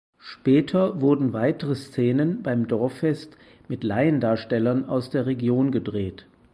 [0.17, 6.25] Später wurden weitere Szenen beim Dorffest mit Laiendarstellern aus der Region gedreht.